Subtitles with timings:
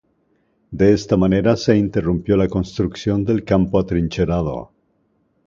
[0.71, 4.71] De esta manera se interrumpió la construcción del Campo Atrincherado.